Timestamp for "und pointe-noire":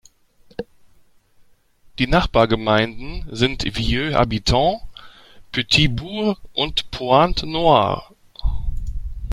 6.53-8.05